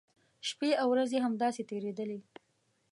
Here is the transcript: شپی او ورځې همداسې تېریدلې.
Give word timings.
شپی 0.47 0.69
او 0.81 0.87
ورځې 0.93 1.17
همداسې 1.25 1.61
تېریدلې. 1.69 2.19